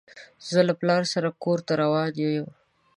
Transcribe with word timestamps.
زه 0.51 0.59
له 0.67 0.73
پلار 0.79 1.03
سره 1.13 1.29
کور 1.43 1.59
ته 1.67 1.73
روان 1.81 2.11
يم. 2.35 2.47